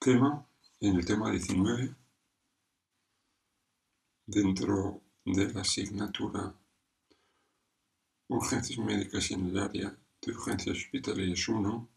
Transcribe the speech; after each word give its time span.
tema, 0.00 0.48
en 0.80 0.96
el 0.96 1.04
tema 1.04 1.30
19, 1.30 1.94
dentro 4.24 5.02
de 5.26 5.52
la 5.52 5.60
asignatura 5.60 6.54
Urgencias 8.28 8.78
médicas 8.78 9.30
en 9.30 9.50
el 9.50 9.58
área 9.58 9.94
de 10.22 10.32
urgencias 10.32 10.78
hospitalarias 10.78 11.46
1, 11.46 11.88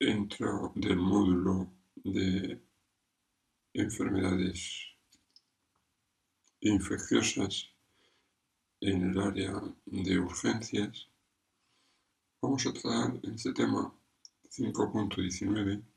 dentro 0.00 0.72
del 0.76 0.96
módulo 0.96 1.74
de 1.96 2.62
enfermedades 3.74 4.94
infecciosas 6.60 7.68
en 8.80 9.10
el 9.10 9.20
área 9.20 9.60
de 9.84 10.18
urgencias, 10.18 11.06
vamos 12.40 12.66
a 12.66 12.72
tratar 12.72 13.20
en 13.24 13.34
este 13.34 13.52
tema 13.52 13.92
5.19 14.48 15.95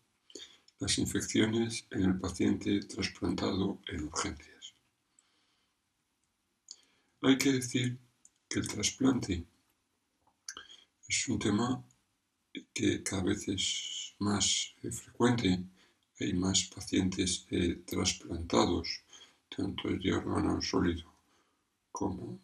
las 0.79 0.97
infecciones 0.97 1.85
en 1.91 2.03
el 2.03 2.19
paciente 2.19 2.79
trasplantado 2.81 3.79
en 3.87 4.05
urgencias. 4.05 4.73
Hay 7.21 7.37
que 7.37 7.51
decir 7.51 7.99
que 8.47 8.59
el 8.59 8.67
trasplante 8.67 9.45
es 11.07 11.27
un 11.27 11.37
tema 11.37 11.83
que 12.73 13.03
cada 13.03 13.23
vez 13.23 13.47
es 13.49 14.15
más 14.19 14.73
eh, 14.83 14.91
frecuente. 14.91 15.63
Hay 16.19 16.33
más 16.33 16.63
pacientes 16.73 17.45
eh, 17.51 17.81
trasplantados, 17.85 19.03
tanto 19.55 19.89
de 19.89 20.13
órgano 20.13 20.61
sólido 20.61 21.13
como 21.91 22.39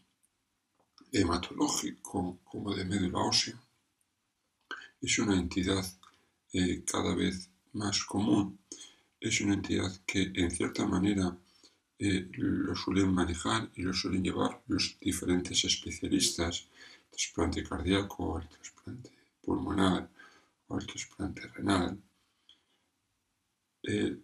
hematológico, 1.11 2.39
como 2.43 2.73
de 2.75 2.85
médula 2.85 3.19
ósea. 3.19 3.57
Es 5.01 5.19
una 5.19 5.35
entidad 5.35 5.85
eh, 6.53 6.83
cada 6.85 7.15
vez 7.15 7.49
más 7.75 8.03
común 8.03 8.59
es 9.19 9.41
una 9.41 9.53
entidad 9.53 9.91
que 10.05 10.31
en 10.33 10.51
cierta 10.51 10.85
manera 10.85 11.37
eh, 11.99 12.27
lo 12.33 12.75
suelen 12.75 13.13
manejar 13.13 13.69
y 13.75 13.81
lo 13.83 13.93
suelen 13.93 14.23
llevar 14.23 14.61
los 14.67 14.97
diferentes 14.99 15.63
especialistas, 15.63 16.67
trasplante 17.09 17.63
cardíaco, 17.63 18.39
el 18.39 18.47
trasplante 18.49 19.11
pulmonar 19.41 20.09
o 20.67 20.77
el 20.77 20.85
trasplante 20.87 21.41
renal. 21.47 21.97
Eh, 23.83 24.17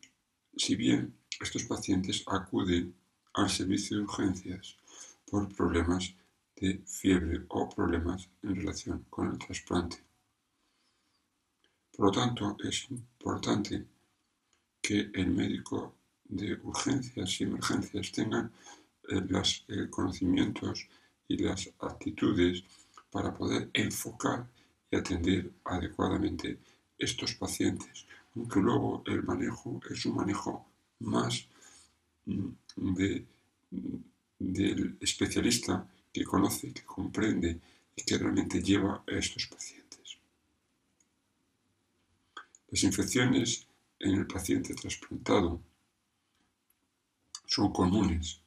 si 0.56 0.76
bien 0.76 1.14
estos 1.40 1.64
pacientes 1.64 2.24
acuden 2.28 2.94
al 3.34 3.50
servicio 3.50 3.98
de 3.98 4.04
urgencias 4.04 4.76
por 5.30 5.48
problemas 5.56 6.14
de 6.56 6.82
fiebre 6.86 7.46
o 7.48 7.70
problemas 7.70 8.30
en 8.44 8.56
relación 8.56 9.06
con 9.10 9.32
el 9.32 9.38
trasplante. 9.38 10.11
Por 12.02 12.16
lo 12.16 12.20
tanto, 12.20 12.58
es 12.64 12.90
importante 12.90 13.86
que 14.82 15.12
el 15.14 15.28
médico 15.28 15.94
de 16.26 16.56
urgencias 16.64 17.40
y 17.40 17.44
emergencias 17.44 18.12
tengan 18.12 18.52
eh, 19.08 19.22
los 19.30 19.64
eh, 19.68 19.88
conocimientos 19.88 20.88
y 21.28 21.38
las 21.38 21.70
actitudes 21.80 22.64
para 23.12 23.32
poder 23.32 23.70
enfocar 23.72 24.48
y 24.90 24.96
atender 24.96 25.52
adecuadamente 25.64 26.58
estos 26.98 27.36
pacientes, 27.36 28.08
aunque 28.36 28.60
luego 28.60 29.04
el 29.06 29.22
manejo 29.22 29.80
es 29.88 30.04
un 30.08 30.16
manejo 30.16 30.66
más 31.02 31.46
mm, 32.26 32.50
de, 32.96 33.26
del 34.40 34.98
especialista 35.00 35.88
que 36.12 36.24
conoce, 36.24 36.74
que 36.74 36.84
comprende 36.84 37.60
y 37.96 38.02
que 38.02 38.18
realmente 38.18 38.60
lleva 38.60 39.04
a 39.08 39.12
estos 39.12 39.46
pacientes. 39.46 39.81
Las 42.72 42.84
infecciones 42.84 43.68
en 44.00 44.16
el 44.16 44.26
paciente 44.26 44.74
trasplantado 44.74 45.60
son 47.46 47.74
comunes. 47.74 48.40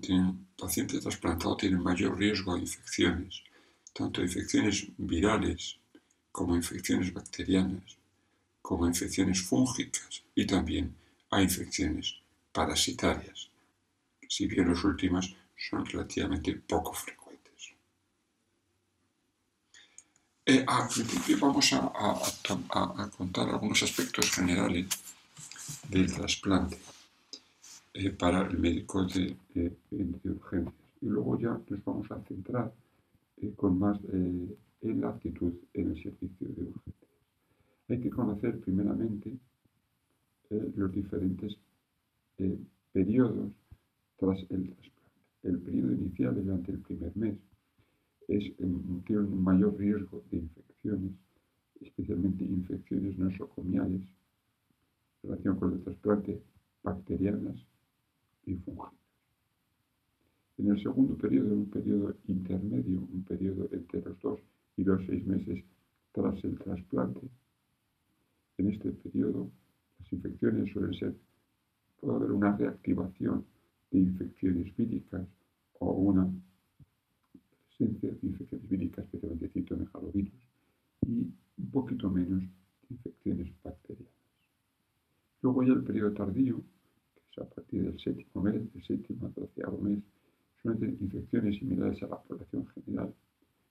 Tienen, 0.00 0.46
paciente 0.56 1.00
trasplantado 1.00 1.56
tiene 1.56 1.76
mayor 1.76 2.16
riesgo 2.16 2.54
de 2.54 2.60
infecciones, 2.60 3.42
tanto 3.92 4.22
infecciones 4.22 4.86
virales 4.96 5.76
como 6.30 6.54
infecciones 6.54 7.12
bacterianas, 7.12 7.98
como 8.62 8.86
infecciones 8.86 9.42
fúngicas 9.42 10.22
y 10.36 10.46
también 10.46 10.94
a 11.30 11.42
infecciones 11.42 12.14
parasitarias, 12.52 13.50
si 14.28 14.46
bien 14.46 14.68
las 14.68 14.84
últimas 14.84 15.34
son 15.56 15.84
relativamente 15.84 16.54
poco 16.54 16.92
frecuentes. 16.92 17.23
Eh, 20.46 20.62
al 20.66 20.88
principio 20.88 21.38
vamos 21.40 21.72
a, 21.72 21.90
contar 23.16 23.48
algunos 23.48 23.82
aspectos 23.82 24.30
generales 24.30 24.86
del 25.88 26.12
trasplante 26.12 26.76
eh, 27.94 28.10
para 28.10 28.42
el 28.42 28.58
médico 28.58 29.06
de, 29.06 29.34
urgencias 30.24 30.74
y 31.00 31.06
luego 31.06 31.38
ya 31.38 31.58
nos 31.66 31.82
vamos 31.86 32.10
a 32.10 32.20
centrar 32.28 32.70
eh, 33.40 33.54
con 33.56 33.78
más 33.78 33.98
en 34.04 35.00
la 35.00 35.08
actitud 35.08 35.54
en 35.72 35.92
el 35.92 36.02
servicio 36.02 36.46
de 36.46 36.62
urgencias. 36.62 37.10
Hay 37.88 38.00
que 38.00 38.10
conocer 38.10 38.60
primeramente 38.60 39.32
los 40.50 40.92
diferentes 40.92 41.56
periodos 42.92 43.50
tras 44.18 44.38
el 44.50 44.74
trasplante. 44.74 44.92
El 45.42 45.58
periodo 45.60 45.92
inicial 45.92 46.34
durante 46.34 46.70
el 46.70 46.80
primer 46.80 47.16
mes 47.16 47.34
es, 48.28 48.56
tiene 48.56 49.22
un 49.22 49.42
mayor 49.42 49.76
riesgo 49.78 50.22
de 50.30 50.38
infecciones, 50.38 51.12
especialmente 51.80 52.44
infecciones 52.44 53.18
nosocomiales, 53.18 54.02
en 55.22 55.30
relación 55.30 55.56
con 55.58 55.72
el 55.72 55.82
trasplante, 55.82 56.42
bacterianas 56.82 57.56
y 58.46 58.54
fúngicas. 58.56 58.92
En 60.56 60.70
el 60.70 60.82
segundo 60.82 61.16
periodo, 61.16 61.54
un 61.54 61.68
periodo 61.68 62.14
intermedio, 62.28 63.00
un 63.12 63.24
periodo 63.24 63.68
entre 63.72 64.02
los 64.02 64.20
dos 64.20 64.40
y 64.76 64.84
los 64.84 65.04
seis 65.06 65.26
meses 65.26 65.64
tras 66.12 66.42
el 66.44 66.56
trasplante, 66.58 67.28
en 68.58 68.70
este 68.70 68.92
periodo 68.92 69.50
las 69.98 70.12
infecciones 70.12 70.72
suelen 70.72 70.94
ser, 70.94 71.14
puede 72.00 72.16
haber 72.16 72.30
una 72.30 72.56
reactivación 72.56 73.44
de 73.90 73.98
infecciones 73.98 74.76
víricas 74.76 75.26
o 75.80 75.92
una 75.92 76.30
presencia 77.76 78.10
de 78.10 78.18
infecciones 78.22 78.68
víricas, 78.68 79.04
especialmente 79.04 79.48
citomegalovirus, 79.48 80.32
y 81.06 81.32
un 81.58 81.70
poquito 81.70 82.10
menos 82.10 82.40
de 82.42 82.48
infecciones 82.90 83.52
bacterianas. 83.62 84.12
Luego 85.42 85.62
ya 85.62 85.72
el 85.72 85.84
periodo 85.84 86.12
tardío, 86.12 86.62
que 87.14 87.20
es 87.30 87.38
a 87.38 87.48
partir 87.48 87.82
del 87.82 87.98
séptimo 88.00 88.42
mes, 88.42 88.72
del 88.72 88.84
séptimo 88.84 89.26
al 89.26 89.34
doceavo 89.34 89.78
mes, 89.78 89.98
son 90.62 90.82
infecciones 90.82 91.58
similares 91.58 92.02
a 92.02 92.06
la 92.06 92.22
población 92.22 92.66
general, 92.68 93.12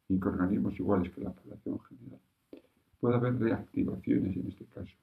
microorganismos 0.10 0.80
iguales 0.80 1.12
que 1.14 1.22
la 1.22 1.34
población 1.34 1.80
general. 1.80 2.20
Puede 3.00 3.16
haber 3.16 3.40
reactivaciones, 3.40 4.38
en 4.38 4.48
este 4.48 4.66
caso, 4.66 4.94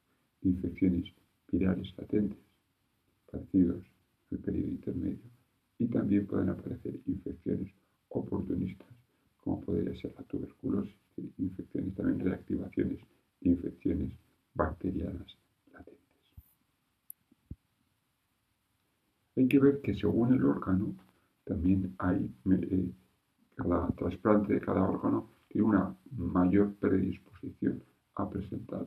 de 0.42 0.50
infecciones 0.50 1.12
virales 1.50 1.92
latentes, 1.98 2.38
parecidos 3.30 3.84
al 4.30 4.38
periodo 4.38 4.68
intermedio, 4.68 5.30
y 5.78 5.86
también 5.86 6.26
pueden 6.26 6.50
aparecer 6.50 7.00
infecciones 7.06 7.72
oportunistas, 8.10 8.88
como 9.42 9.60
podría 9.60 9.94
ser 10.00 10.14
la 10.16 10.22
tuberculosis, 10.24 10.94
infecciones, 11.38 11.94
también 11.94 12.20
reactivaciones 12.20 12.98
de 13.40 13.50
infecciones 13.50 14.12
bacterianas 14.54 15.36
latentes. 15.72 16.00
Hay 19.36 19.48
que 19.48 19.58
ver 19.58 19.80
que 19.80 19.94
según 19.94 20.34
el 20.34 20.44
órgano, 20.44 20.94
también 21.44 21.94
hay, 21.98 22.30
eh, 22.50 22.90
cada 23.56 23.88
trasplante 23.88 24.54
de 24.54 24.60
cada 24.60 24.82
órgano 24.82 25.28
tiene 25.48 25.68
una 25.68 25.96
mayor 26.16 26.74
predisposición 26.74 27.82
a 28.14 28.28
presentar 28.28 28.86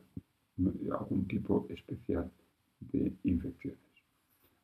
algún 0.92 1.28
tipo 1.28 1.66
especial 1.70 2.32
de 2.80 3.12
infecciones. 3.24 3.80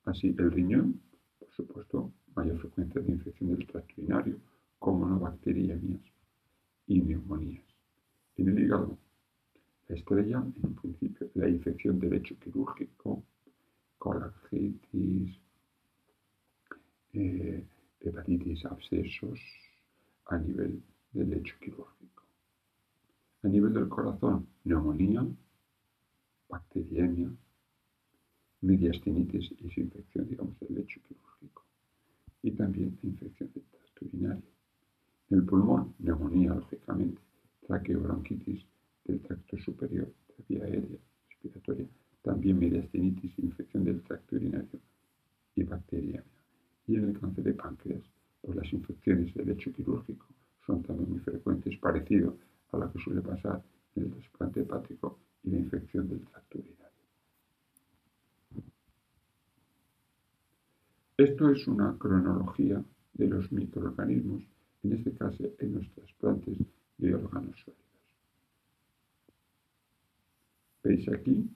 Así, 0.06 0.36
el 0.38 0.52
riñón, 0.52 1.00
por 1.40 1.52
supuesto, 1.52 2.12
mayor 2.36 2.60
frecuencia 2.60 3.02
de 3.02 3.12
infección 3.12 3.56
del 3.56 3.68
tracto 3.68 3.94
urinario, 3.98 4.38
como 4.80 5.06
no 5.06 5.20
bacteriemias 5.20 6.02
y 6.88 7.02
neumonías. 7.02 7.64
En 8.38 8.48
el 8.50 8.60
hígado, 8.60 8.98
la 9.88 9.96
estrella, 9.96 10.44
en 10.64 10.76
principio, 10.76 11.30
la 11.36 11.50
infección 11.50 12.00
del 12.00 12.12
lecho 12.12 12.36
quirúrgico, 12.40 13.24
colangitis, 13.98 15.38
eh, 17.14 17.66
hepatitis, 18.00 18.66
abscesos 18.66 19.40
a 20.28 20.38
nivel 20.38 20.82
del 21.12 21.30
lecho 21.30 21.56
quirúrgico. 21.60 22.24
A 23.44 23.48
nivel 23.48 23.74
del 23.74 23.90
corazón, 23.90 24.48
neumonía, 24.64 25.26
bacteriemia, 26.48 27.30
mediastinitis 28.62 29.52
y 29.60 29.70
su 29.70 29.82
infección, 29.82 30.28
digamos, 30.30 30.60
del 30.60 30.76
lecho 30.76 31.02
quirúrgico. 31.08 31.66
Y 32.42 32.52
también 32.52 32.98
infección 33.04 33.52
del 33.54 33.64
tracto 33.64 34.06
urinario. 34.06 34.59
El 35.30 35.44
pulmón, 35.46 35.94
neumonía, 36.00 36.56
lógicamente, 36.56 37.22
traqueobronquitis 37.68 38.66
del 39.06 39.20
tracto 39.22 39.58
superior 39.60 40.12
de 40.28 40.44
vía 40.48 40.64
aérea, 40.64 41.00
respiratoria, 41.30 41.88
también 42.24 42.58
mediastinitis, 42.58 43.38
infección 43.38 43.86
del 43.86 44.02
tracto 44.02 44.36
urinario 44.36 44.80
y 45.56 45.64
bacteriemia. 45.64 46.24
Y 46.88 46.96
en 46.96 47.10
el 47.10 47.20
cáncer 47.20 47.44
de 47.44 47.54
páncreas, 47.54 48.04
pues 48.42 48.56
las 48.58 48.74
infecciones 48.74 49.34
del 49.36 49.48
lecho 49.48 49.72
quirúrgico 49.72 50.26
son 50.66 50.82
también 50.84 51.12
muy 51.12 51.20
frecuentes, 51.20 51.78
parecido 51.78 52.36
a 52.72 52.78
lo 52.78 52.92
que 52.92 53.00
suele 53.00 53.22
pasar 53.22 53.64
en 53.96 54.04
el 54.06 54.12
trasplante 54.12 54.62
hepático 54.62 55.20
y 55.44 55.52
la 55.52 55.58
infección 55.58 56.10
del 56.10 56.22
tracto 56.22 56.58
urinario. 56.58 56.80
Esto 61.18 61.50
es 61.50 61.68
una 61.68 61.98
cronología 61.98 62.84
de 63.14 63.28
los 63.28 63.52
microorganismos, 63.52 64.44
en 64.84 64.94
este 64.94 65.14
caso 65.14 65.44
en 65.60 65.74
los 65.74 65.90
trasplantes 65.92 66.58
de 66.98 67.16
órganos 67.16 67.58
sólidos. 67.60 67.86
Veis 70.84 71.08
aquí, 71.10 71.50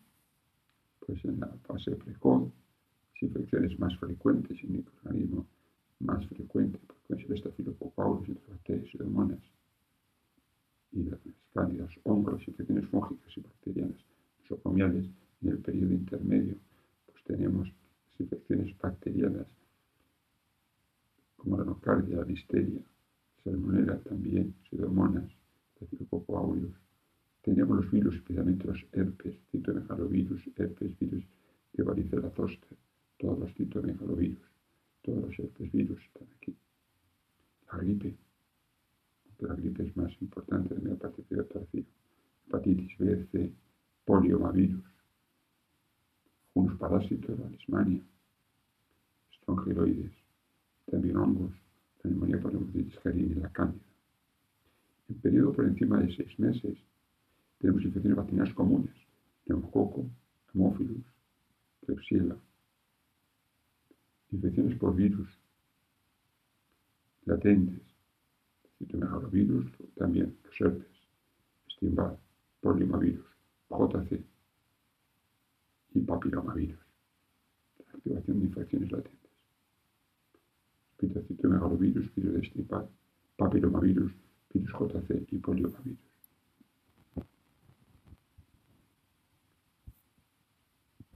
pues 1.00 1.24
en 1.25 1.40
la 1.40 1.48
fase 1.66 1.96
precoz, 1.96 2.52
las 3.14 3.24
infecciones 3.24 3.80
más 3.80 3.98
frecuentes 3.98 4.62
y 4.64 4.68
microorganismo 4.68 5.46
más 6.00 6.25
frecuente, 6.28 6.80
porque 6.86 7.24
el 7.24 7.34
estafilococcus 7.34 8.28
entre 8.28 8.48
bacterias 8.50 8.94
y 8.94 9.02
hormonas, 9.02 9.40
y 10.92 11.04
las 11.04 11.19
cándidas, 11.54 11.92
hongos, 12.04 12.46
infecciones 12.48 12.88
fúngicas 12.90 13.38
y 13.38 13.42
bacterianas 13.42 14.06
nosocomiales, 14.42 15.10
en 15.42 15.50
el 15.50 15.58
periodo 15.60 15.94
intermedio, 15.94 16.56
pues 17.06 17.24
tenemos 17.24 17.68
las 17.68 18.19
infecciones 18.19 18.78
bacterianas 18.78 19.48
como 21.38 21.58
la 21.58 21.66
nocardia, 21.66 22.24
listeria, 22.24 22.81
salmonella 23.44 24.00
también, 24.04 24.56
pseudomonas, 24.69 25.30
estafilococcus 25.74 26.36
aureus. 26.36 26.75
Tenemos 27.42 27.78
los 27.78 27.92
virus, 27.92 28.16
especialmente 28.16 28.68
los 28.68 28.86
herpes, 28.94 29.36
citomegalovirus, 29.51 30.42
herpes 30.56 30.98
virus 31.00 31.25
de 31.74 31.84
varicela 31.84 32.30
zoster, 32.31 32.78
todos 33.18 33.40
los 33.40 33.54
citomegalovirus, 33.56 34.48
todos 35.01 35.24
los 35.24 35.40
herpes 35.40 35.72
virus 35.72 36.01
están 36.01 36.28
aquí. 36.38 36.56
La 37.72 37.80
gripe, 37.80 38.16
la 39.40 39.56
gripe 39.56 39.84
es 39.84 39.98
más 39.98 40.12
importante 40.22 40.75
la 40.81 40.95
parte 40.95 41.24
tardío, 41.24 41.84
hepatitis 42.48 42.98
B, 42.98 43.28
C, 43.31 43.54
poliomavirus, 44.06 44.84
unos 46.54 46.78
parásitos, 46.78 47.38
la 47.40 47.50
lismania, 47.50 48.01
estrongiloides, 49.31 50.13
también 50.86 51.18
hongos, 51.18 51.51
la 52.04 52.10
neumonía 52.10 52.40
poliomyelitis 53.00 53.38
y 53.38 53.42
la 53.42 53.50
cándida. 53.51 53.86
En 55.10 55.16
periodo 55.19 55.54
por 55.54 55.66
encima 55.66 56.00
de 56.00 56.16
seis 56.16 56.38
meses 56.40 56.78
tenemos 57.60 57.84
infecciones 57.84 58.18
vaccinales 58.18 58.54
comunes, 58.54 58.95
neumococo, 59.45 60.06
hemófilus, 60.54 61.06
Klebsiella, 61.86 62.38
infecciones 64.31 64.78
por 64.78 64.95
virus 64.95 65.28
latentes, 67.25 67.81
citomegalovirus, 68.78 69.72
también 69.95 70.38
los 70.44 70.62
herpes, 70.62 70.88
Steinbach, 71.74 72.18
poliomavirus, 72.62 73.25
JC 73.69 74.24
y 75.94 76.01
papilomavirus, 76.01 76.80
la 77.86 77.94
activación 77.94 78.40
de 78.40 78.45
infecciones 78.45 78.92
latentes 78.92 79.23
citomegalovirus, 81.10 82.14
virus 82.16 82.34
de 82.34 82.48
Steinbach, 82.48 82.88
papilomavirus, 83.38 84.12
virus 84.54 84.72
JC 84.72 85.28
y 85.32 85.38
poliomavirus. 85.38 86.00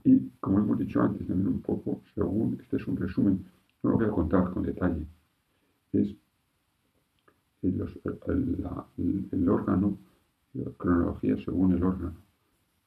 Y 0.04 0.30
como 0.40 0.58
hemos 0.58 0.78
dicho 0.78 1.02
antes, 1.02 1.26
también 1.26 1.48
un 1.48 1.60
poco, 1.60 2.02
según, 2.14 2.58
este 2.60 2.76
es 2.76 2.86
un 2.86 2.96
resumen, 2.96 3.44
no 3.82 3.90
lo 3.90 3.96
voy 3.96 4.06
a 4.06 4.10
contar 4.10 4.50
con 4.50 4.62
detalle, 4.62 5.06
es 5.92 6.14
el, 7.62 9.48
órgano, 9.48 9.98
la 10.54 10.70
cronología 10.72 11.36
según 11.44 11.72
el 11.72 11.82
órgano. 11.82 12.14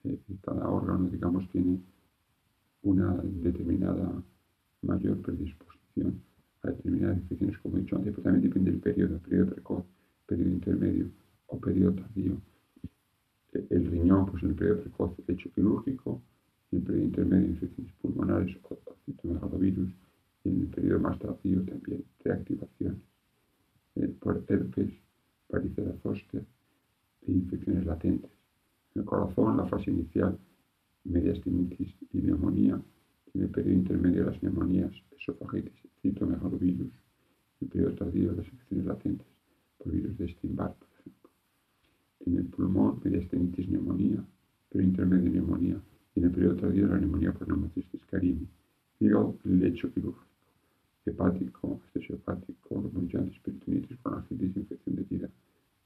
Eh, 0.03 0.17
cada 0.41 0.67
órgano, 0.67 1.09
digamos, 1.09 1.47
tiene 1.49 1.79
una 2.83 3.13
determinada 3.21 4.23
mayor 4.81 5.21
predisposición 5.21 6.21
a 6.63 6.69
determinadas 6.69 7.17
infecciones, 7.17 7.57
como 7.59 7.77
he 7.77 7.81
dicho 7.81 7.95
antes, 7.95 8.11
pero 8.13 8.23
también 8.23 8.43
depende 8.43 8.71
del 8.71 8.79
periodo, 8.79 9.19
periodo 9.19 9.51
precoz, 9.51 9.85
periodo 10.25 10.49
intermedio 10.49 11.05
o 11.47 11.59
periodo 11.59 11.93
tardío. 11.93 12.37
El 13.69 13.91
riñón, 13.91 14.25
pues 14.27 14.43
en 14.43 14.49
el 14.49 14.55
periodo 14.55 14.81
precoz, 14.81 15.11
hecho 15.27 15.51
quirúrgico, 15.51 16.21
en 16.71 16.79
el 16.79 16.83
periodo 16.85 17.05
intermedio, 17.05 17.47
infecciones 17.49 17.93
pulmonares 18.01 18.55
o 18.63 18.77
citomegalovirus, 19.05 19.89
y 20.43 20.49
en 20.49 20.61
el 20.61 20.67
periodo 20.67 20.99
más 20.99 21.19
tardío 21.19 21.61
también 21.63 22.03
reactivaciones 22.23 23.01
eh, 23.95 24.07
por 24.19 24.43
herpes, 24.47 24.91
varicela 25.49 25.93
zoster 26.01 26.43
e 27.27 27.31
infecciones 27.31 27.85
latentes. 27.85 28.31
En 28.95 29.01
el 29.01 29.05
corazón, 29.05 29.57
la 29.57 29.65
fase 29.65 29.91
inicial, 29.91 30.37
mediastinitis 31.03 31.93
y 32.13 32.21
neumonía, 32.21 32.81
en 33.33 33.43
el 33.43 33.49
periodo 33.49 33.77
intermedio 33.77 34.25
las 34.25 34.41
neumonías, 34.43 34.91
esofagitis, 35.17 35.73
citomegalovirus, 36.01 36.91
en 36.91 37.61
el 37.61 37.67
periodo 37.67 37.95
tardío 37.95 38.33
las 38.33 38.45
infecciones 38.47 38.85
latentes 38.85 39.27
por 39.77 39.91
virus 39.91 40.17
de 40.17 40.27
Steinbach, 40.27 40.75
por 40.75 40.89
ejemplo. 40.99 41.29
En 42.25 42.37
el 42.37 42.45
pulmón, 42.45 42.99
mediastinitis, 43.03 43.69
neumonía, 43.69 44.23
periodo 44.69 44.89
intermedio 44.89 45.31
neumonía, 45.31 45.81
y 46.15 46.19
en 46.19 46.25
el 46.25 46.31
periodo 46.31 46.55
tardío 46.57 46.87
la 46.87 46.97
neumonía 46.97 47.33
por 47.33 47.47
neumocistis 47.47 48.05
carini. 48.05 48.47
Hígado, 48.99 49.37
lecho 49.43 49.91
quirúrgico. 49.93 50.25
Hepático, 51.05 51.81
hepático, 51.95 52.81
bronquitis, 52.81 53.39
peritonitis, 53.39 53.97
colangitis, 54.03 54.55
infección 54.55 54.95
de 54.97 55.03
tira 55.05 55.29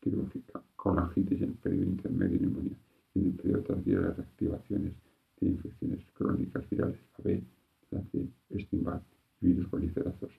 quirúrgica, 0.02 0.62
colangitis 0.76 1.42
en 1.42 1.50
el 1.50 1.56
periodo 1.56 1.86
intermedio 1.92 2.40
neumonía. 2.42 2.78
Y 3.14 3.20
en 3.20 3.26
el 3.28 3.34
periodo 3.34 3.62
tardío 3.62 4.02
las 4.02 4.18
reactivaciones 4.18 4.94
de 5.40 5.48
infecciones 5.48 6.06
crónicas 6.14 6.70
virales, 6.70 7.00
la 7.18 7.24
B, 7.24 7.44
la 7.92 8.02
C, 8.12 8.28
Steinbach, 8.60 9.04
virus 9.42 9.68
zoster. 9.70 10.30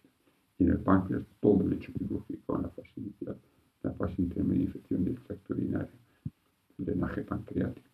Y 0.59 0.65
en 0.65 0.71
el 0.71 0.79
páncreas, 0.81 1.23
todo 1.41 1.63
el 1.65 1.75
hecho 1.75 1.93
quirúrgico 1.93 2.57
en 2.57 2.63
la 2.63 2.71
fase 2.71 2.93
inicial, 2.97 3.37
la 3.83 3.93
fase 3.93 4.23
intermedia, 4.23 4.65
infección 4.65 5.05
del 5.05 5.21
tracto 5.21 5.55
urinario, 5.55 5.93
el 6.79 6.85
drenaje 6.85 7.23
pancreático, 7.23 7.89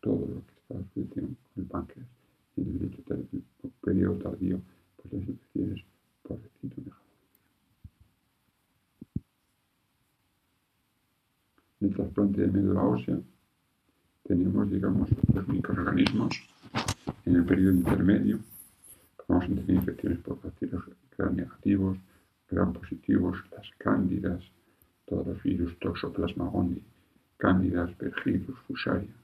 todo 0.00 0.26
lo 0.26 0.46
que 0.46 0.52
está 0.54 0.74
asociado 0.74 1.26
con 1.26 1.36
el 1.56 1.64
páncreas. 1.66 2.08
Y 2.56 2.62
en 2.62 2.76
el 2.76 2.84
hecho 2.84 3.02
periodo 3.82 4.18
tardío, 4.18 4.60
pues 4.96 5.12
las 5.12 5.28
infecciones 5.28 5.84
por 6.22 6.40
citomegalovirus. 6.60 7.06
En 11.80 11.88
el 11.88 11.94
trasplante 11.94 12.40
de 12.40 12.48
médula 12.48 12.82
ósea, 12.82 13.20
tenemos, 14.26 14.70
digamos, 14.70 15.08
los 15.32 15.48
microorganismos 15.48 16.34
en 17.24 17.36
el 17.36 17.44
periodo 17.44 17.74
intermedio. 17.74 18.40
Vamos 19.28 19.44
a 19.44 19.48
tener 19.48 19.70
infecciones 19.70 20.18
por 20.20 20.40
bacterias 20.42 20.82
gran 21.16 21.36
negativos, 21.36 21.98
gran 22.50 22.72
positivos, 22.72 23.38
las 23.52 23.68
cándidas, 23.78 24.42
todos 25.06 25.26
los 25.26 25.42
virus, 25.42 25.78
toxoplasma 25.78 26.48
gondii, 26.48 26.82
cándidas, 27.36 27.96
vergirus, 27.98 28.58
fusaria. 28.66 29.14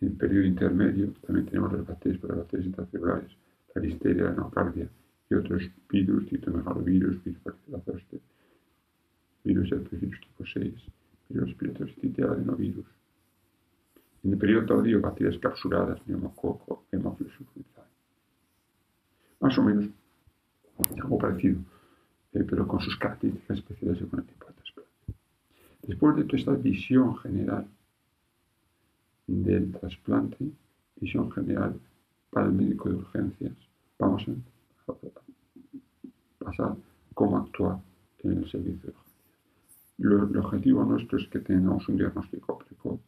En 0.00 0.08
el 0.08 0.14
periodo 0.14 0.46
intermedio 0.46 1.12
también 1.26 1.46
tenemos 1.46 1.72
las 1.72 1.86
bacterias 1.86 2.20
para 2.20 2.34
bacterias 2.36 2.66
intracelulares, 2.66 3.30
la 3.74 3.82
listeria, 3.82 4.24
la 4.24 4.34
nocardia 4.34 4.88
y 5.30 5.34
otros 5.34 5.62
virus, 5.88 6.28
citomegalovirus, 6.28 7.22
virus 7.24 7.42
zoster, 7.84 8.20
virus 9.44 9.72
herpesvirus 9.72 10.20
tipo 10.20 10.44
6, 10.46 10.74
virus 11.28 11.48
respiratorio 11.48 12.32
adenovirus, 12.32 12.86
en 14.24 14.32
el 14.32 14.38
periodo 14.38 14.66
tardío, 14.66 15.00
bacterias 15.00 15.38
capsuladas, 15.38 16.00
neumococo, 16.06 16.86
hemófilos 16.90 17.34
Más 19.40 19.58
o 19.58 19.62
menos 19.62 19.90
algo 21.00 21.18
parecido, 21.18 21.60
eh, 22.32 22.44
pero 22.48 22.66
con 22.66 22.80
sus 22.80 22.96
características 22.96 23.58
especiales 23.58 23.98
según 23.98 24.20
el 24.20 24.26
tipo 24.26 24.46
de 24.46 24.52
trasplante. 24.54 25.14
Después 25.82 26.16
de 26.16 26.24
toda 26.24 26.38
esta 26.38 26.52
visión 26.52 27.16
general 27.18 27.66
del 29.26 29.72
trasplante, 29.72 30.50
visión 30.96 31.30
general 31.30 31.78
para 32.30 32.46
el 32.46 32.52
médico 32.52 32.88
de 32.88 32.96
urgencias, 32.96 33.52
vamos 33.98 34.26
a 34.88 34.94
pasar 36.38 36.74
cómo 37.12 37.36
actuar 37.36 37.78
en 38.20 38.32
el 38.32 38.50
servicio 38.50 38.90
de 39.98 40.08
urgencias. 40.08 40.30
el 40.30 40.38
objetivo 40.38 40.82
nuestro 40.84 41.18
es 41.18 41.28
que 41.28 41.40
tengamos 41.40 41.86
un 41.88 41.98
diagnóstico 41.98 42.58
precoz 42.58 43.00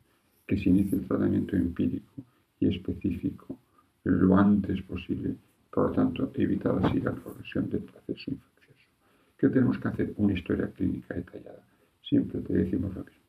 que 0.47 0.57
se 0.57 0.69
inicie 0.71 0.99
el 0.99 1.07
tratamiento 1.07 1.57
empírico 1.57 2.23
y 2.61 2.69
específico 2.69 3.59
lo 4.05 4.37
antes 4.37 4.81
posible, 4.83 5.35
por 5.71 5.89
lo 5.89 5.93
tanto, 5.93 6.31
evitar 6.35 6.79
así 6.83 7.01
la 7.01 7.13
progresión 7.13 7.69
del 7.69 7.83
proceso 7.83 8.31
infeccioso. 8.31 8.89
¿Qué 9.37 9.49
tenemos 9.49 9.79
que 9.79 9.89
hacer? 9.89 10.15
Una 10.17 10.33
historia 10.33 10.71
clínica 10.71 11.15
detallada. 11.15 11.63
Siempre 12.09 12.41
te 12.41 12.53
decimos 12.53 12.95
lo 12.95 13.05
mismo. 13.05 13.25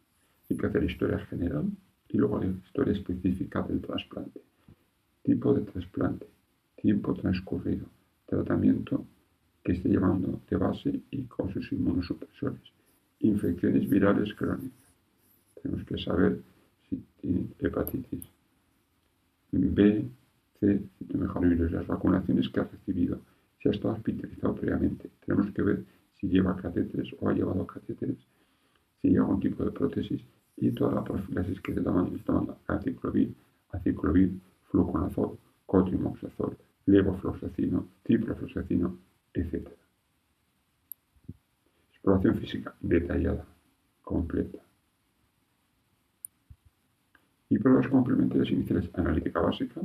Hay 0.50 0.58
que 0.58 0.68
hacer 0.68 0.84
historia 0.84 1.20
general, 1.26 1.66
Y 2.10 2.18
luego 2.18 2.40
la 2.40 2.46
historia 2.46 2.94
específica 2.94 3.64
del 3.64 3.82
trasplante. 3.82 4.40
Tipo 5.24 5.54
de 5.54 5.62
trasplante, 5.62 6.28
tiempo 6.78 7.14
transcurrido, 7.16 7.86
tratamiento 8.26 9.06
que 9.62 9.74
esté 9.74 9.90
llevando 9.90 10.40
de 10.50 10.56
base 10.56 11.02
y 11.12 11.24
con 11.24 11.52
sus 11.52 11.70
inmunosupresores, 11.74 12.62
infecciones 13.20 13.90
virales 13.90 14.34
crónicas. 14.36 14.94
Tenemos 15.62 15.84
que 15.86 15.98
saber 15.98 16.40
hepatitis 17.60 18.24
B, 19.52 20.10
C, 20.60 20.82
citomegalovírus, 20.98 21.72
las 21.72 21.88
vacunaciones 21.88 22.50
que 22.50 22.60
ha 22.60 22.64
recibido, 22.64 23.20
si 23.60 23.70
ha 23.70 23.72
estado 23.72 23.94
hospitalizado 23.94 24.56
previamente. 24.56 25.10
Tenemos 25.26 25.52
que 25.52 25.62
ver 25.62 25.84
si 26.20 26.28
lleva 26.28 26.56
catéteres 26.58 27.10
o 27.20 27.30
ha 27.30 27.34
llevado 27.34 27.66
catéteres, 27.66 28.18
si 29.02 29.10
lleva 29.10 29.26
algún 29.26 29.40
tipo 29.40 29.64
de 29.64 29.72
prótesis 29.72 30.22
y 30.58 30.72
toda 30.72 30.96
la 30.96 31.04
profilaxis 31.04 31.62
que 31.62 31.74
se 31.74 31.80
está 31.80 31.92
tomando 31.92 32.58
aciclovir, 32.68 33.34
aciclovir, 33.72 34.40
fluconazol, 34.72 35.38
cotrimoxazol, 35.66 36.58
levofloxacino, 36.88 37.88
ciprofloxacino, 38.06 38.98
etc. 39.34 39.70
Exploración 41.92 42.36
física 42.38 42.74
detallada, 42.82 43.46
completa. 44.02 44.67
Y 47.50 47.58
pruebas 47.60 47.88
complementarias 47.88 48.52
iniciales, 48.52 48.90
analítica 48.94 49.40
básica, 49.40 49.82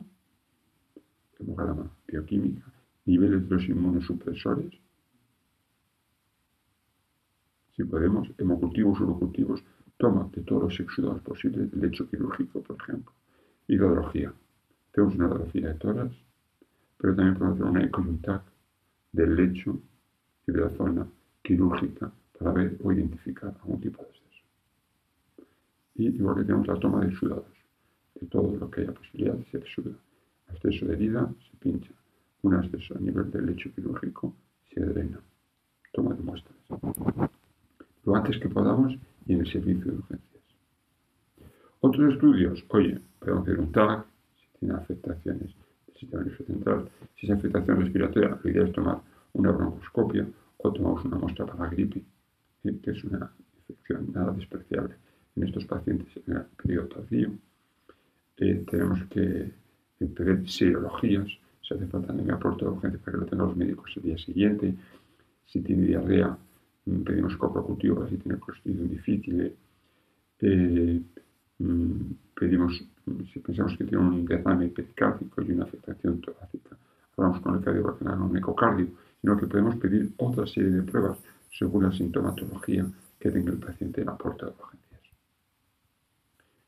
hemograma 1.38 1.90
bioquímica, 2.07 2.64
niveles 3.04 3.49
de 3.49 3.54
los 3.54 3.69
inmunosupresores, 3.69 4.73
si 7.76 7.85
podemos, 7.85 8.28
hemocultivos, 8.38 9.00
urocultivos, 9.00 9.64
toma 9.97 10.28
de 10.35 10.42
todos 10.42 10.64
los 10.64 10.81
exudados 10.81 11.23
posibles 11.23 11.71
del 11.71 11.81
lecho 11.81 12.09
quirúrgico, 12.09 12.62
por 12.62 12.76
ejemplo. 12.81 13.12
Hidrología. 13.66 14.33
Tenemos 14.92 15.14
una 15.14 15.26
hidrología 15.26 15.69
de 15.69 15.75
toras, 15.75 16.12
pero 16.99 17.14
también 17.14 17.37
podemos 17.37 17.59
hacer 17.59 17.71
una 17.71 17.85
ecoyuntac 17.85 18.42
del 19.12 19.37
lecho 19.37 19.81
y 20.47 20.52
de 20.52 20.61
la 20.61 20.71
zona 20.71 21.07
quirúrgica 21.42 22.12
para 22.38 22.52
ver 22.52 22.76
o 22.83 22.92
identificar 22.92 23.54
algún 23.62 23.81
tipo 23.81 24.02
de 24.02 24.09
exceso. 24.09 24.31
Y 25.94 26.06
igual 26.08 26.37
que 26.37 26.44
tenemos 26.44 26.66
la 26.66 26.78
toma 26.78 27.00
de 27.00 27.08
exudados, 27.08 27.44
de 28.20 28.26
todo 28.26 28.56
lo 28.56 28.70
que 28.70 28.82
haya 28.82 28.92
posibilidad 28.92 29.34
de 29.34 29.44
ser 29.46 29.62
exuda. 29.62 29.92
Exceso 30.52 30.87
de 30.87 30.94
herida 30.94 31.32
se 31.50 31.56
pincha. 31.58 31.92
Un 32.42 32.54
exceso 32.54 32.96
a 32.96 33.00
nivel 33.00 33.30
del 33.30 33.46
lecho 33.46 33.72
quirúrgico 33.75 34.34
se 34.72 34.80
drena. 34.80 35.20
Toma 35.92 36.14
de 36.14 36.22
muestras 36.22 36.56
lo 38.04 38.16
antes 38.16 38.38
que 38.38 38.49
podamos 38.49 38.94
y 39.26 39.34
en 39.34 39.40
el 39.40 39.52
servicio 39.52 39.92
de 39.92 39.99
urgencias. 39.99 40.42
Otros 41.80 42.14
estudios, 42.14 42.64
oye, 42.68 43.00
podemos 43.18 43.42
hacer 43.42 43.61
un 43.61 43.72
TAC, 43.72 44.06
si 44.37 44.58
tiene 44.58 44.75
afectaciones 44.75 45.50
del 45.87 45.96
sistema 45.96 46.22
nervioso 46.22 46.44
central, 46.44 46.88
si 47.16 47.26
es 47.26 47.32
afectación 47.32 47.80
respiratoria, 47.80 48.38
la 48.42 48.50
idea 48.50 48.64
es 48.64 48.72
tomar 48.72 49.00
una 49.34 49.50
broncoscopia 49.50 50.26
o 50.58 50.72
tomamos 50.72 51.04
una 51.04 51.18
muestra 51.18 51.46
para 51.46 51.68
gripe, 51.70 52.02
que 52.62 52.90
es 52.90 53.04
una 53.04 53.32
infección 53.56 54.12
nada 54.12 54.32
despreciable 54.32 54.94
en 55.36 55.42
estos 55.44 55.64
pacientes 55.66 56.08
en 56.26 56.36
el 56.36 56.44
periodo 56.62 56.88
tardío. 56.88 57.30
Eh, 58.36 58.64
tenemos 58.70 59.02
que 59.04 59.50
pedir 59.98 60.48
serologías, 60.50 61.28
si 61.62 61.74
hace 61.74 61.86
falta 61.86 62.12
en 62.12 62.24
mi 62.24 62.30
aporte 62.30 62.64
de 62.64 62.70
urgencia 62.70 63.00
para 63.00 63.12
que 63.12 63.18
lo 63.18 63.26
tengan 63.26 63.46
los 63.48 63.56
médicos 63.56 63.92
el 63.96 64.02
día 64.02 64.18
siguiente, 64.18 64.74
si 65.46 65.60
tiene 65.60 65.86
diarrea, 65.86 66.36
pedimos 67.04 67.36
copa 67.36 67.62
cultivo 67.62 68.06
si 68.08 68.16
tiene 68.16 68.38
constitución 68.38 68.88
difícil. 68.88 69.54
Eh, 70.40 71.00
mm, 71.58 72.00
pedimos, 72.34 72.84
si 73.32 73.38
pensamos 73.38 73.76
que 73.76 73.84
tiene 73.84 74.02
un 74.02 74.24
derrame 74.24 74.68
pericárdico 74.68 75.42
y 75.42 75.52
una 75.52 75.64
afectación 75.64 76.20
torácica, 76.20 76.76
hablamos 77.16 77.40
con 77.40 77.54
el 77.54 77.60
cardiólogo 77.60 77.98
que 77.98 78.04
un 78.04 78.36
ecocardio, 78.36 78.88
sino 79.20 79.36
que 79.36 79.46
podemos 79.46 79.76
pedir 79.76 80.12
otra 80.16 80.46
serie 80.46 80.70
de 80.70 80.82
pruebas 80.82 81.18
según 81.50 81.84
la 81.84 81.92
sintomatología 81.92 82.86
que 83.20 83.30
tenga 83.30 83.52
el 83.52 83.58
paciente 83.58 84.00
en 84.00 84.06
la 84.08 84.16
puerta 84.16 84.46
de 84.46 84.52
urgencias. 84.52 84.81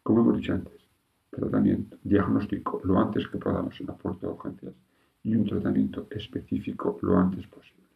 Como 0.04 0.20
hemos 0.20 0.36
dicho 0.36 0.52
antes, 0.52 0.86
tratamiento, 1.30 1.96
diagnóstico 2.04 2.78
lo 2.84 2.98
antes 2.98 3.26
que 3.26 3.38
podamos 3.38 3.80
en 3.80 3.86
la 3.86 3.94
puerta 3.96 4.26
de 4.26 4.32
urgencias 4.34 4.74
y 5.22 5.34
un 5.34 5.46
tratamiento 5.46 6.06
específico 6.10 6.98
lo 7.00 7.18
antes 7.18 7.46
posible 7.46 7.88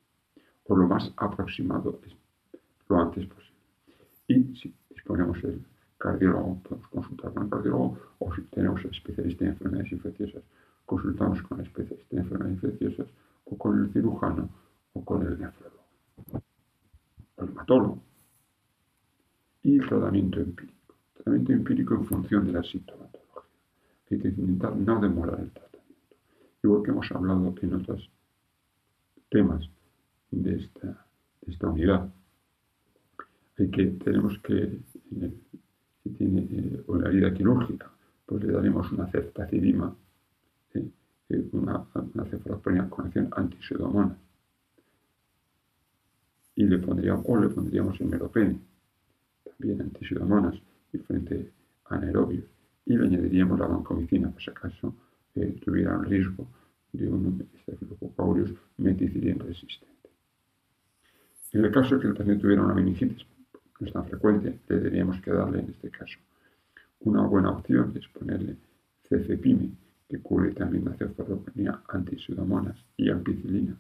o 0.65 0.75
lo 0.75 0.89
más 0.89 1.13
aproximado 1.19 2.01
lo 2.89 2.99
antes 2.99 3.27
posible. 3.27 3.59
Y 4.27 4.57
si 4.57 4.75
disponemos 4.89 5.37
el 5.45 5.63
cardiólogo, 5.99 6.63
podemos 6.63 6.89
consultar 6.89 7.35
con 7.35 7.43
el 7.43 7.51
cardiólogo, 7.51 7.99
o 8.21 8.35
si 8.35 8.41
tenemos 8.43 8.83
especialista 8.87 9.45
en 9.45 9.51
enfermedades 9.51 9.93
infecciosas, 9.93 10.43
consultamos 10.87 11.43
con 11.43 11.61
el 11.61 11.67
especialista 11.67 12.17
en 12.17 12.23
enfermedades 12.23 12.63
infecciosas, 12.65 13.07
o 13.45 13.59
con 13.59 13.85
el 13.85 13.93
cirujano, 13.93 14.49
o 14.95 15.05
con 15.05 15.27
el 15.27 15.39
nefrólogo, 15.39 15.85
o 17.37 17.45
el 17.45 17.49
hematólogo. 17.51 18.03
Y 19.63 19.79
el 19.79 19.87
tratamiento 19.87 20.41
empírico. 20.41 20.78
Empírico 21.47 21.95
en 21.95 22.05
función 22.05 22.47
de 22.47 22.53
la 22.53 22.63
sintomatología. 22.63 23.43
Hay 24.11 24.19
que 24.19 24.29
intentar 24.29 24.75
no 24.77 25.01
demorar 25.01 25.41
el 25.41 25.51
tratamiento. 25.51 26.17
Igual 26.63 26.83
que 26.83 26.91
hemos 26.91 27.13
hablado 27.13 27.55
en 27.61 27.75
otros 27.75 28.11
temas 29.31 29.69
de 30.31 30.57
esta, 30.57 31.07
esta 31.47 31.69
unidad. 31.69 32.09
Hay 33.59 33.71
que, 33.71 33.87
tenemos 33.87 34.39
que, 34.41 34.79
si 36.03 36.11
tiene 36.11 36.47
eh, 36.51 36.85
una 36.87 37.09
herida 37.09 37.33
quirúrgica, 37.33 37.91
pues 38.27 38.45
le 38.45 38.53
daremos 38.53 38.91
una 38.93 39.07
ceftacidima, 39.07 39.95
¿eh? 40.75 40.89
Eh, 41.29 41.49
una, 41.53 41.85
una 42.15 42.25
cefalosporina 42.25 42.89
con 42.89 43.07
acción 43.07 43.29
antisudomona. 43.37 44.17
Y 46.57 46.65
le 46.65 46.79
pondríamos, 46.79 47.25
o 47.29 47.37
le 47.37 47.49
pondríamos 47.49 48.01
el 48.01 48.09
meropene, 48.09 48.61
también 49.45 49.81
antisudomonas 49.81 50.61
y 50.93 50.99
frente 50.99 51.51
a 51.87 51.97
anaerobios. 51.97 52.45
Y 52.87 52.97
le 52.97 53.07
añadiríamos 53.07 53.59
la 53.59 53.67
vancomicina, 53.67 54.31
por 54.31 54.43
si 54.43 54.51
acaso 54.51 54.95
tuviera 55.65 55.97
un 55.97 56.05
riesgo 56.05 56.47
de 56.93 57.09
un 57.09 57.47
estafilococcus 57.55 58.19
aureus 58.19 58.55
meticilin 58.79 59.39
resistente. 59.39 60.11
En 61.53 61.65
el 61.65 61.71
caso 61.71 61.97
de 61.97 62.03
que 62.03 62.15
paciente 62.15 62.43
tuviera 62.43 62.63
una 62.63 62.75
meningitis, 62.75 63.25
no 63.79 63.87
es 63.87 63.93
tan 63.93 64.05
frecuente, 64.07 64.59
tendríamos 64.67 65.21
que 65.21 65.31
darle 65.31 65.61
en 65.61 65.71
este 65.71 65.91
caso 65.91 66.19
una 67.01 67.23
buena 67.23 67.51
opción 67.51 67.93
es 67.97 68.09
ponerle 68.09 68.57
cefepime, 69.09 69.71
que 70.09 70.19
cubre 70.19 70.51
también 70.53 70.85
la 70.85 70.95
cefalopenia 70.95 71.81
antisudomonas 71.89 72.77
y 72.97 73.11
ampicilina, 73.11 73.77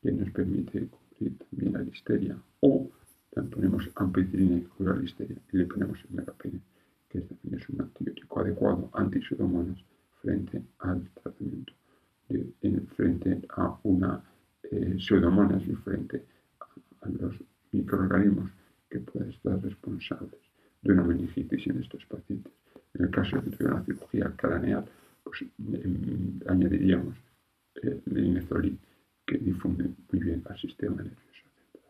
que 0.00 0.12
nos 0.12 0.30
permite 0.30 0.86
cubrir 0.86 1.36
también 1.38 1.72
la 1.72 1.80
listeria. 1.80 2.36
O 2.60 2.88
también 2.88 2.97
ponemos 3.50 3.88
ampicilina 3.96 4.56
y 4.56 4.62
cubre 4.62 4.94
la 4.94 5.00
listeria 5.00 5.36
y 5.52 5.56
le 5.56 5.66
ponemos 5.66 5.98
el 6.04 6.16
meropene, 6.16 6.60
que 7.08 7.20
también 7.20 7.60
es 7.60 7.68
un 7.68 7.80
antibiótico 7.82 8.40
adecuado 8.40 8.90
antisudomonas 8.94 9.78
frente 10.20 10.62
al 10.80 11.08
tratamiento, 11.10 11.72
de, 12.28 12.80
frente 12.96 13.40
a 13.50 13.78
una 13.84 14.22
eh, 14.64 14.96
pseudomonas 14.98 15.62
y 15.66 15.74
frente 15.76 16.24
a 17.00 17.08
los 17.08 17.34
microorganismos 17.72 18.50
que 18.90 19.00
pueden 19.00 19.30
estar 19.30 19.60
responsables 19.62 20.40
de 20.82 20.92
una 20.92 21.04
meningitis 21.04 21.66
en 21.66 21.80
estos 21.80 22.04
pacientes. 22.06 22.52
En 22.94 23.04
el 23.04 23.10
caso 23.10 23.40
de 23.40 23.64
una 23.64 23.84
cirugía 23.84 24.32
craneal, 24.36 24.84
pues 25.22 25.42
em, 25.42 26.40
añadiríamos 26.46 27.16
el 27.82 28.02
linezolid 28.06 28.76
que 29.26 29.38
difunde 29.38 29.90
muy 30.10 30.20
bien 30.22 30.42
al 30.48 30.58
sistema 30.58 30.96
nervioso 30.96 31.44
central. 31.54 31.88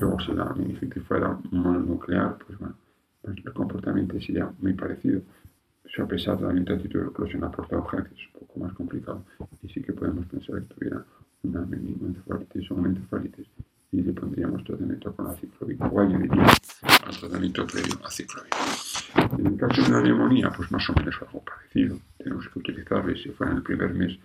Luego, 0.00 0.20
si 0.20 0.32
la 0.32 0.52
meningitis 0.54 1.02
fuera 1.04 1.38
mononuclear, 1.50 2.36
pues 2.38 2.58
bueno, 2.58 2.74
pues 3.22 3.36
el 3.36 3.52
comportamiento 3.52 4.20
sería 4.20 4.50
muy 4.58 4.74
parecido. 4.74 5.20
Eso 5.84 6.02
a 6.02 6.06
pesar 6.06 6.36
de 6.38 6.44
la 6.44 6.50
antituberculosis 6.50 7.36
en 7.36 7.40
la 7.42 7.50
puerta 7.50 7.76
de 7.76 7.82
urgencias, 7.82 8.18
es 8.18 8.34
un 8.34 8.40
poco 8.40 8.60
más 8.60 8.72
complicado. 8.74 9.24
Y 9.62 9.68
sí 9.68 9.82
que 9.82 9.92
podemos 9.92 10.26
pensar 10.26 10.60
que 10.60 10.74
tuviera 10.74 11.04
una 11.42 11.60
meningoencefalitis 11.64 12.70
o 12.70 12.74
una 12.74 12.88
encefalitis 12.88 13.46
y 13.92 14.02
le 14.02 14.12
pondríamos 14.12 14.64
tratamiento 14.64 15.14
con 15.14 15.28
aciclovir 15.28 15.78
o 15.80 16.00
añadiríamos 16.00 16.54
al 16.82 17.16
tratamiento 17.18 17.66
previo 17.66 17.94
aciclovir. 18.04 18.50
En 19.38 19.46
el 19.46 19.56
caso 19.56 19.82
de 19.82 19.88
una 19.88 20.02
neumonía, 20.02 20.50
pues 20.50 20.70
más 20.72 20.88
o 20.90 20.92
menos 20.94 21.14
algo 21.22 21.42
parecido. 21.44 21.98
Tenemos 22.18 22.48
que 22.48 22.58
utilizarle, 22.58 23.16
si 23.16 23.30
fuera 23.30 23.52
en 23.52 23.58
el 23.58 23.62
primer 23.62 23.94
mes 23.94 24.18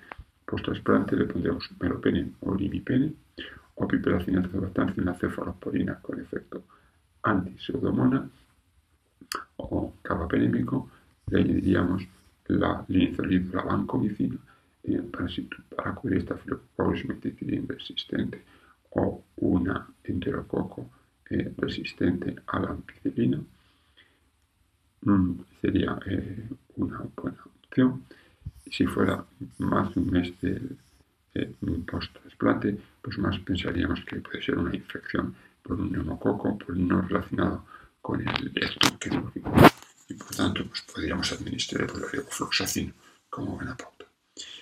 post-trasplante, 0.46 1.16
le 1.16 1.26
pondríamos 1.26 1.70
meropene 1.80 2.32
o 2.42 2.56
limipene 2.56 3.14
o 3.92 3.98
piperacina 3.98 4.42
en 4.98 5.06
la 5.06 5.14
cefalosporina 5.14 6.00
con 6.02 6.20
efecto 6.20 6.64
anti-pseudomona 7.24 8.30
o 9.58 9.94
carbapenémico, 10.02 10.90
le 11.28 11.40
añadiríamos 11.40 12.08
la 12.48 12.84
linezolid, 12.88 13.54
la 13.54 13.64
vancomicina 13.64 14.38
para, 15.12 15.28
para 15.76 15.96
cubrir 15.96 16.20
esta 16.20 16.36
meticilina 17.08 17.66
resistente 17.68 18.42
o 18.92 19.24
una 19.38 19.88
enterococo 20.04 20.90
eh, 21.30 21.54
resistente 21.58 22.36
a 22.48 22.60
la 22.60 22.70
ampicilina 22.70 23.40
mm, 25.02 25.32
sería 25.62 26.00
eh, 26.06 26.50
una 26.78 27.04
buena 27.16 27.38
opción. 27.64 28.04
Si 28.70 28.86
fuera 28.86 29.24
más 29.60 29.94
de 29.94 30.02
un 30.02 30.10
mes 30.12 30.34
de, 31.34 31.56
post-trasplante, 31.90 32.78
pues 33.02 33.18
más 33.18 33.40
pensaríamos 33.40 34.02
que 34.06 34.18
puede 34.18 34.42
ser 34.42 34.58
una 34.58 34.76
infección 34.76 35.36
por 35.64 35.80
un 35.80 35.92
neumococo, 35.92 36.58
por 36.58 36.76
no 36.76 37.02
relacionado 37.02 37.66
con 38.02 38.22
el 38.22 38.52
quirúrgico. 39.00 39.54
Y 40.10 40.14
por 40.16 40.36
tanto, 40.36 40.66
pues 40.66 40.82
podríamos 40.82 41.32
administrar 41.32 41.84
el 41.84 42.02
levofloxacino 42.12 42.94
como 43.30 43.56
buena 43.56 43.78
pauta. 43.78 44.06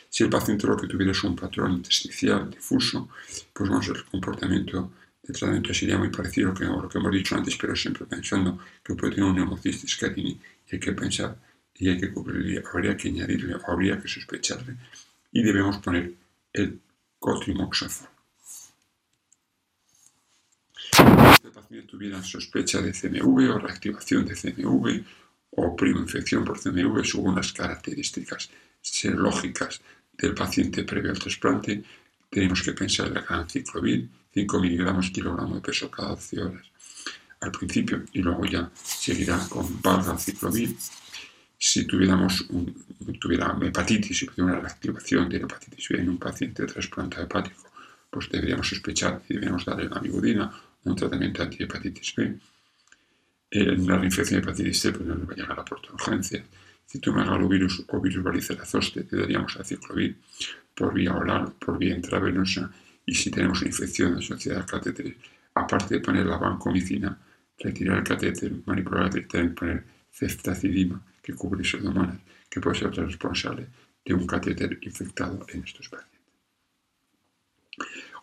Si 0.09 0.23
el 0.23 0.29
paciente 0.29 0.67
lo 0.67 0.77
que 0.77 0.87
tuviera 0.87 1.11
es 1.11 1.23
un 1.23 1.35
patrón 1.35 1.73
intersticial 1.73 2.49
difuso, 2.49 3.09
pues 3.53 3.69
vamos 3.69 3.87
el 3.87 4.03
comportamiento 4.05 4.91
el 5.29 5.35
tratamiento 5.35 5.73
sería 5.75 5.97
muy 5.97 6.09
parecido 6.09 6.49
a 6.49 6.81
lo 6.81 6.89
que 6.89 6.97
hemos 6.97 7.11
dicho 7.11 7.35
antes, 7.35 7.55
pero 7.55 7.75
siempre 7.75 8.05
pensando 8.07 8.57
que 8.83 8.95
puede 8.95 9.13
tener 9.13 9.29
un 9.29 9.35
neumocistis 9.35 9.95
carini 9.95 10.39
y 10.67 10.75
hay 10.75 10.79
que 10.79 10.93
pensar 10.93 11.37
y 11.75 11.87
hay 11.87 11.99
que 11.99 12.11
cubrirle, 12.11 12.63
habría 12.73 12.97
que 12.97 13.09
añadirle 13.09 13.55
habría 13.67 14.01
que 14.01 14.07
sospecharle 14.07 14.75
y 15.31 15.43
debemos 15.43 15.77
poner 15.77 16.13
el 16.53 16.81
cotrimoxazol. 17.19 18.07
Si 20.91 21.03
este 21.31 21.49
paciente 21.49 21.87
tuviera 21.87 22.23
sospecha 22.23 22.81
de 22.81 22.91
CMV 22.91 23.55
o 23.55 23.59
reactivación 23.59 24.25
de 24.25 24.35
CMV 24.35 25.03
o 25.51 25.75
infección 25.85 26.43
por 26.43 26.59
CMV 26.59 27.05
según 27.05 27.35
las 27.35 27.53
características 27.53 28.49
serológicas 28.81 29.81
del 30.13 30.33
paciente 30.33 30.83
previo 30.83 31.11
al 31.11 31.19
trasplante, 31.19 31.83
tenemos 32.29 32.61
que 32.61 32.73
pensar 32.73 33.07
en 33.07 33.15
la 33.15 33.21
ganciclovir 33.21 34.09
5 34.33 34.59
miligramos 34.59 35.09
kilogramo 35.09 35.55
de 35.55 35.61
peso 35.61 35.89
cada 35.89 36.09
12 36.09 36.41
horas 36.41 36.65
al 37.41 37.51
principio 37.51 38.03
y 38.13 38.21
luego 38.21 38.45
ya 38.45 38.69
seguirá 38.75 39.39
con 39.49 39.81
valganciclovir. 39.81 40.75
Si 41.61 41.85
tuviéramos 41.85 42.47
tuviera 43.19 43.53
hepatitis 43.61 44.23
y 44.23 44.25
tuviera 44.27 44.53
una 44.53 44.61
reactivación 44.61 45.27
de 45.27 45.37
hepatitis 45.37 45.89
B 45.89 45.99
en 45.99 46.09
un 46.09 46.17
paciente 46.17 46.63
de 46.63 46.71
trasplante 46.71 47.21
hepático, 47.21 47.63
pues 48.09 48.29
deberíamos 48.29 48.69
sospechar 48.69 49.21
y 49.27 49.33
deberíamos 49.33 49.65
darle 49.65 49.89
la 49.89 49.99
bigudina, 49.99 50.49
un 50.85 50.95
tratamiento 50.95 51.43
anti-hepatitis 51.43 52.15
B. 52.15 52.39
En 53.51 53.81
una 53.81 53.97
reinfección 53.97 54.39
de 54.39 54.47
hepatitis 54.47 54.79
C, 54.79 54.91
pues 54.93 55.05
no 55.05 55.15
le 55.15 55.25
va 55.25 55.33
a 55.33 55.35
llegar 55.35 55.59
a 55.59 55.65
por 55.65 55.81
urgencia. 55.93 56.41
Citomegalovirus 56.87 57.83
o 57.89 57.99
virus 57.99 58.23
varicela 58.23 58.65
zoster, 58.65 59.05
le 59.11 59.19
daríamos 59.19 59.57
aciclovir 59.57 60.17
por 60.73 60.93
vía 60.93 61.13
oral, 61.13 61.53
por 61.59 61.77
vía 61.77 61.93
intravenosa 61.93 62.71
y 63.05 63.13
si 63.13 63.29
tenemos 63.29 63.59
una 63.59 63.67
infección 63.67 64.15
asociada 64.15 64.61
al 64.61 64.65
catéter, 64.65 65.17
aparte 65.55 65.95
de 65.95 65.99
poner 65.99 66.25
la 66.25 66.37
vancomicina, 66.37 67.19
retirar 67.59 67.97
el 67.97 68.03
catéter, 68.03 68.53
manipular 68.65 69.03
el 69.03 69.09
catéter, 69.09 69.53
poner 69.53 69.83
ceftacidima, 70.09 71.01
que 71.29 71.35
cubre 71.35 71.63
pseudomonas, 71.63 72.19
que 72.49 72.59
puede 72.59 72.79
ser 72.79 72.91
responsable 72.91 73.67
de 74.03 74.13
un 74.13 74.25
catéter 74.25 74.79
infectado 74.81 75.45
en 75.49 75.63
estos 75.63 75.87
pacientes. 75.89 76.19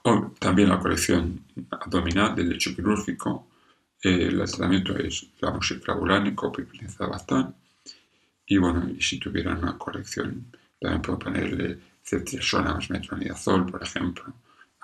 O 0.02 0.34
también 0.38 0.68
la 0.68 0.78
colección 0.78 1.44
abdominal 1.70 2.34
del 2.34 2.48
lecho 2.48 2.74
quirúrgico, 2.74 3.48
eh, 4.02 4.26
el 4.28 4.36
tratamiento 4.38 4.96
es 4.98 5.26
la 5.40 5.52
moxiclavulánico, 5.52 6.52
pipilizabastán, 6.52 7.54
y 8.46 8.58
bueno, 8.58 8.88
si 9.00 9.18
tuviera 9.18 9.54
una 9.54 9.76
colección, 9.78 10.52
también 10.80 11.02
puedo 11.02 11.18
ponerle 11.18 11.78
ceftriaxona 12.02 12.78
metronidazol, 12.88 13.66
por 13.66 13.82
ejemplo, 13.82 14.34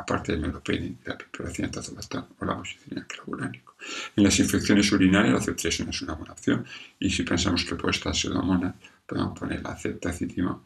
aparte 0.02 0.32
del 0.32 0.40
melopene, 0.40 0.96
la 1.04 1.16
preparación 1.16 1.70
tazobastán 1.70 2.26
o 2.38 2.44
la 2.44 2.54
moxicilina 2.54 3.06
clavulánico. 3.06 3.76
En 4.16 4.24
las 4.24 4.38
infecciones 4.38 4.90
urinarias 4.92 5.34
la 5.34 5.40
ceftriaxona 5.40 5.90
es 5.90 6.02
una 6.02 6.14
buena 6.14 6.32
opción 6.32 6.64
y 6.98 7.08
si 7.10 7.22
pensamos 7.22 7.64
que 7.64 7.76
puede 7.76 7.92
estar 7.92 8.14
pseudomonas, 8.14 8.74
podemos 9.06 9.38
poner 9.38 9.62
la 9.62 9.76
ceftacitima 9.76 10.60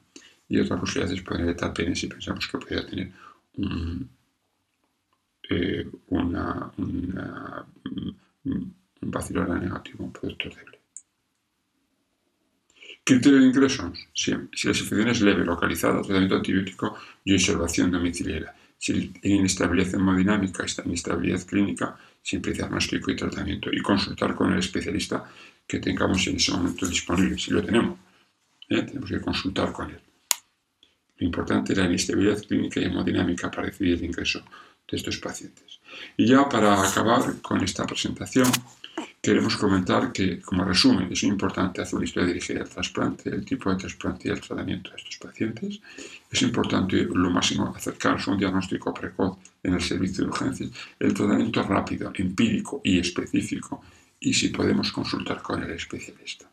y 0.49 0.61
otra 0.61 0.79
posibilidad 0.79 1.15
es 1.15 1.23
poner 1.23 1.49
etalpene 1.49 1.95
si 1.95 2.07
pensamos 2.07 2.47
que 2.49 2.59
podría 2.59 2.87
tener 2.87 3.13
un, 3.57 4.09
eh, 5.51 5.87
una, 6.09 6.73
una, 6.79 7.67
un 8.45 8.75
negativo, 9.61 10.05
un 10.05 10.13
producto 10.13 10.49
débil. 10.49 10.77
Criterio 13.05 13.39
de 13.39 13.47
ingresos. 13.47 13.99
Si, 14.13 14.33
si 14.53 14.67
la 14.67 14.75
infección 14.75 15.09
es 15.09 15.21
leve, 15.21 15.45
localizada, 15.45 16.03
tratamiento 16.03 16.37
antibiótico 16.37 16.97
y 17.25 17.35
observación 17.35 17.91
domiciliaria 17.91 18.53
si 18.79 19.13
inestabilidad 19.23 19.95
hemodinámica, 19.95 20.65
esta 20.65 20.83
inestabilidad 20.85 21.45
clínica, 21.47 21.97
siempre 22.23 22.53
diagnóstico 22.53 23.11
y 23.11 23.17
tratamiento 23.17 23.71
y 23.73 23.81
consultar 23.81 24.35
con 24.35 24.53
el 24.53 24.59
especialista 24.59 25.25
que 25.67 25.81
tengamos 25.81 26.27
en 26.27 26.37
ese 26.37 26.53
momento 26.53 26.87
disponible, 26.87 27.39
si 27.39 27.51
lo 27.51 27.65
tenemos. 27.65 27.99
¿eh? 28.69 28.83
Tenemos 28.83 29.11
que 29.11 29.21
consultar 29.21 29.73
con 29.73 29.91
él. 29.91 30.01
Lo 31.19 31.27
importante 31.27 31.73
es 31.73 31.79
la 31.79 31.87
inestabilidad 31.87 32.43
clínica 32.43 32.81
y 32.81 32.85
hemodinámica 32.85 33.51
para 33.51 33.67
decidir 33.67 33.95
el 33.95 34.05
ingreso 34.05 34.45
de 34.89 34.97
estos 34.97 35.19
pacientes. 35.19 35.81
Y 36.17 36.27
ya 36.27 36.49
para 36.49 36.81
acabar 36.83 37.41
con 37.41 37.63
esta 37.65 37.87
presentación, 37.87 38.51
queremos 39.27 39.57
comentar 39.57 40.13
que, 40.13 40.41
como 40.41 40.65
resumen, 40.65 41.09
es 41.11 41.25
importante 41.25 41.83
hacer 41.83 41.97
una 41.97 42.05
historia 42.05 42.29
dirigida 42.29 42.61
al 42.61 42.69
trasplante, 42.69 43.29
el 43.29 43.45
tipo 43.45 43.69
de 43.71 43.77
trasplante 43.77 44.29
y 44.29 44.31
el 44.31 44.41
tratamiento 44.41 44.91
de 44.91 44.97
estos 44.99 45.17
pacientes. 45.17 45.81
Es 46.31 46.43
importante 46.43 47.09
lo 47.13 47.29
máximo 47.29 47.75
acercarse 47.75 48.31
a 48.31 48.35
un 48.35 48.39
diagnóstico 48.39 48.95
precoz 48.95 49.37
en 49.65 49.75
el 49.75 49.83
servicio 49.83 50.23
de 50.23 50.31
urgencias, 50.31 50.71
el 51.01 51.13
tratamiento 51.13 51.61
rápido, 51.65 52.13
empírico 52.15 52.81
y 52.85 53.01
específico, 53.01 53.83
y 54.21 54.33
si 54.33 54.51
podemos 54.51 54.93
consultar 54.93 55.43
con 55.43 55.61
el 55.61 55.73
especialista. 55.73 56.49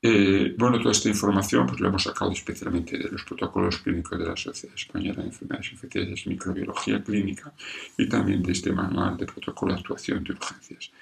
Eh, 0.00 0.54
bueno, 0.56 0.78
toda 0.78 0.92
esta 0.92 1.08
información 1.08 1.66
pues, 1.66 1.80
la 1.80 1.88
hemos 1.88 2.04
sacado 2.04 2.30
especialmente 2.30 2.96
de 2.96 3.10
los 3.10 3.24
protocolos 3.24 3.78
clínicos 3.78 4.16
de 4.16 4.26
la 4.26 4.36
Sociedad 4.36 4.76
Española 4.76 5.22
de 5.22 5.28
Enfermedades 5.28 5.72
Infecciosas 5.72 6.24
y 6.24 6.28
Microbiología 6.28 7.02
Clínica 7.02 7.52
y 7.96 8.08
también 8.08 8.42
de 8.42 8.52
este 8.52 8.70
manual 8.72 9.16
de 9.16 9.26
protocolo 9.26 9.72
de 9.72 9.80
actuación 9.80 10.22
de 10.22 10.32
urgencias 10.32 10.92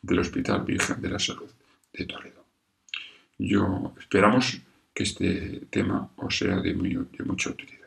del 0.00 0.20
Hospital 0.20 0.62
Virgen 0.64 1.00
de 1.00 1.10
la 1.10 1.18
Salud 1.18 1.50
de 1.92 2.06
Toledo. 2.06 2.44
Yo 3.38 3.92
esperamos 3.98 4.60
que 4.94 5.02
este 5.02 5.66
tema 5.70 6.10
os 6.16 6.38
sea 6.38 6.60
de, 6.60 6.74
muy, 6.74 6.94
de 6.94 7.24
mucha 7.24 7.50
utilidad. 7.50 7.83